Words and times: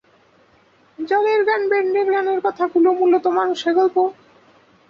জলের 0.99 1.41
গান 1.45 1.61
ব্যান্ডের 1.69 2.07
গানের 2.11 2.39
কথাগুলো 2.43 2.89
মূলত 2.99 3.25
মানুষের 3.37 3.73
গল্প। 3.75 3.97